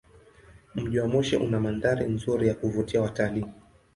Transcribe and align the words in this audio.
Mji 0.75 0.99
wa 0.99 1.07
Moshi 1.07 1.35
una 1.35 1.59
mandhari 1.59 2.05
nzuri 2.05 2.47
ya 2.47 2.53
kuvutia 2.55 3.01
watalii. 3.01 3.45